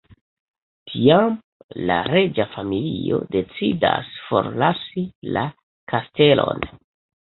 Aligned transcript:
Tiam 0.91 1.35
la 1.91 1.99
reĝa 2.09 2.49
familio 2.55 3.21
decidas 3.37 4.13
forlasi 4.33 5.09
la 5.39 5.49
kastelon... 5.97 6.71